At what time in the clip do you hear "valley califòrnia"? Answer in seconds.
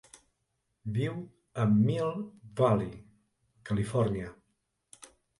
2.61-4.31